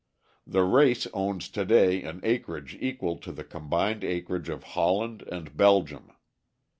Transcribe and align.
The 0.47 0.63
race 0.63 1.05
owns 1.13 1.47
to 1.49 1.63
day 1.63 2.01
an 2.01 2.21
acreage 2.23 2.75
equal 2.81 3.17
to 3.17 3.31
the 3.31 3.43
combined 3.43 4.03
acreage 4.03 4.49
of 4.49 4.63
Holland 4.73 5.21
and 5.31 5.55
Belgium. 5.55 6.11